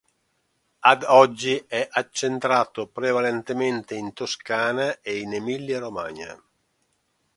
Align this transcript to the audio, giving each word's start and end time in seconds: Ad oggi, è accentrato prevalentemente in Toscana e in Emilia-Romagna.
Ad 0.79 1.03
oggi, 1.09 1.63
è 1.67 1.87
accentrato 1.91 2.87
prevalentemente 2.87 3.93
in 3.93 4.13
Toscana 4.13 4.99
e 5.01 5.19
in 5.19 5.31
Emilia-Romagna. 5.35 6.43